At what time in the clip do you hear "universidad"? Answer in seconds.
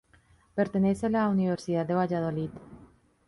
1.27-1.85